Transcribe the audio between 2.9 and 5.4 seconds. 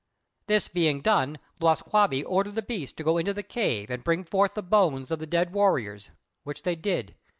to go into the cave and bring forth the bones of the